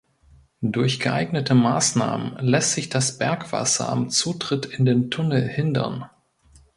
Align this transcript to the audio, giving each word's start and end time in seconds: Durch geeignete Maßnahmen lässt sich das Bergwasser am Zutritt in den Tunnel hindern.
Durch 0.63 0.99
geeignete 0.99 1.53
Maßnahmen 1.53 2.39
lässt 2.39 2.71
sich 2.73 2.89
das 2.89 3.19
Bergwasser 3.19 3.87
am 3.89 4.09
Zutritt 4.09 4.65
in 4.65 4.83
den 4.83 5.11
Tunnel 5.11 5.47
hindern. 5.47 6.09